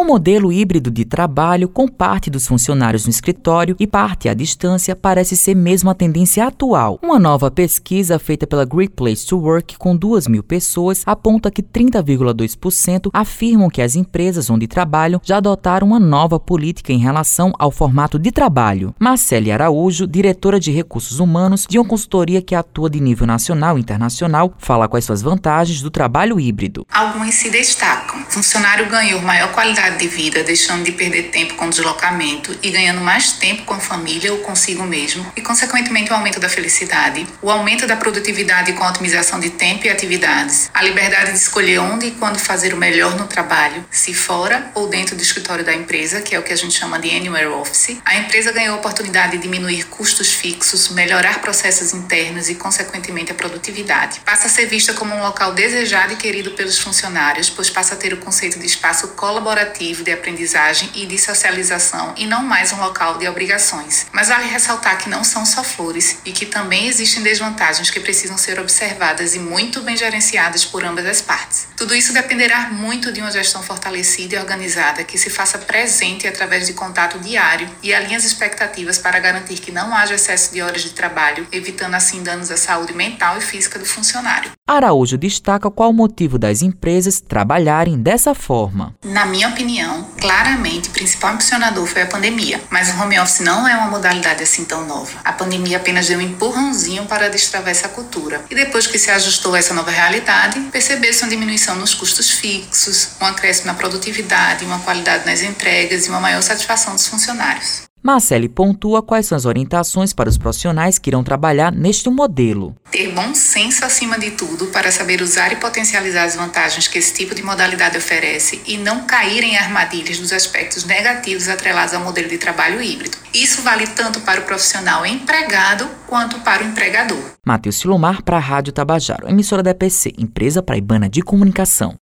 [0.00, 4.96] O modelo híbrido de trabalho, com parte dos funcionários no escritório e parte à distância,
[4.96, 6.98] parece ser mesmo a tendência atual.
[7.02, 11.62] Uma nova pesquisa feita pela Great Place to Work com 2 mil pessoas aponta que
[11.62, 17.70] 30,2% afirmam que as empresas onde trabalham já adotaram uma nova política em relação ao
[17.70, 18.94] formato de trabalho.
[18.98, 23.82] Marcele Araújo, diretora de recursos humanos de uma consultoria que atua de nível nacional e
[23.82, 26.86] internacional, fala quais são as vantagens do trabalho híbrido.
[26.90, 28.18] Algumas se destacam.
[28.22, 33.00] O funcionário ganhou maior qualidade de vida, deixando de perder tempo com deslocamento e ganhando
[33.00, 37.50] mais tempo com a família ou consigo mesmo, e consequentemente o aumento da felicidade, o
[37.50, 42.06] aumento da produtividade com a otimização de tempo e atividades, a liberdade de escolher onde
[42.06, 46.20] e quando fazer o melhor no trabalho, se fora ou dentro do escritório da empresa,
[46.20, 47.98] que é o que a gente chama de Anywhere Office.
[48.04, 53.34] A empresa ganhou a oportunidade de diminuir custos fixos, melhorar processos internos e, consequentemente, a
[53.34, 54.20] produtividade.
[54.20, 57.96] Passa a ser vista como um local desejado e querido pelos funcionários, pois passa a
[57.96, 62.80] ter o conceito de espaço colaborativo de aprendizagem e de socialização e não mais um
[62.80, 64.06] local de obrigações.
[64.12, 68.36] Mas vale ressaltar que não são só flores e que também existem desvantagens que precisam
[68.36, 71.69] ser observadas e muito bem gerenciadas por ambas as partes.
[71.80, 76.66] Tudo isso dependerá muito de uma gestão fortalecida e organizada que se faça presente através
[76.66, 80.82] de contato diário e alinhe as expectativas para garantir que não haja excesso de horas
[80.82, 84.50] de trabalho, evitando assim danos à saúde mental e física do funcionário.
[84.68, 88.94] Araújo destaca qual o motivo das empresas trabalharem dessa forma.
[89.02, 93.66] Na minha opinião, claramente o principal impulsionador foi a pandemia, mas o home office não
[93.66, 95.18] é uma modalidade assim tão nova.
[95.24, 98.44] A pandemia apenas deu um empurrãozinho para destravar essa cultura.
[98.50, 103.10] E depois que se ajustou a essa nova realidade, percebeu-se uma diminuição nos custos fixos,
[103.20, 107.89] um acréscimo na produtividade, uma qualidade nas entregas e uma maior satisfação dos funcionários.
[108.02, 112.74] Marcele pontua quais são as orientações para os profissionais que irão trabalhar neste modelo.
[112.90, 117.12] Ter bom senso acima de tudo para saber usar e potencializar as vantagens que esse
[117.12, 122.28] tipo de modalidade oferece e não cair em armadilhas dos aspectos negativos atrelados ao modelo
[122.28, 123.18] de trabalho híbrido.
[123.34, 127.22] Isso vale tanto para o profissional empregado quanto para o empregador.
[127.46, 131.94] Matheus Silomar para a Rádio Tabajaro, emissora da EPC, empresa praibana de comunicação.